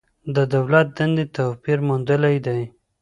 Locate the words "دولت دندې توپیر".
0.53-1.79